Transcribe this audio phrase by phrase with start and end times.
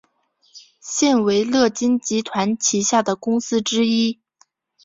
[0.79, 4.19] 现为乐金集团旗下的公司之一。